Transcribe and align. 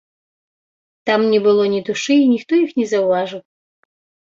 Там 1.11 1.21
не 1.35 1.39
было 1.45 1.63
ні 1.75 1.85
душы, 1.93 2.13
і 2.25 2.29
ніхто 2.33 2.53
іх 2.65 2.77
не 2.83 2.91
заўважыў. 2.97 3.41